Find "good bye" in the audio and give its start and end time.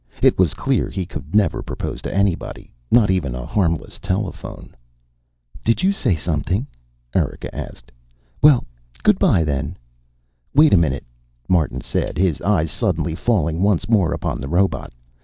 9.03-9.43